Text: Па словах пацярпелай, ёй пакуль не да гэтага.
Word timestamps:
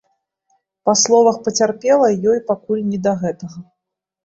Па 0.89 0.95
словах 1.01 1.37
пацярпелай, 1.49 2.19
ёй 2.33 2.41
пакуль 2.49 2.83
не 2.91 3.01
да 3.07 3.17
гэтага. 3.23 3.57